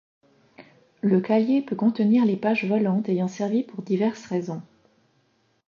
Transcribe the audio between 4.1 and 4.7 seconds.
raisons.